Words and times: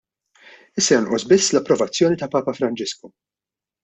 Issa 0.81 0.95
jonqos 0.95 1.25
biss 1.33 1.49
l-approvazzjoni 1.55 2.17
ta' 2.21 2.31
Papa 2.37 2.55
Franġisku. 2.61 3.13